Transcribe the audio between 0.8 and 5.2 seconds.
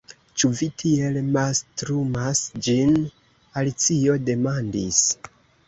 tiel mastrumas ĝin?" Alicio demandis.